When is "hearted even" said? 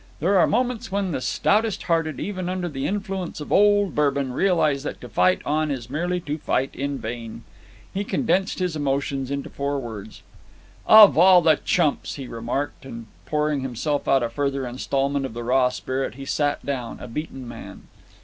1.83-2.49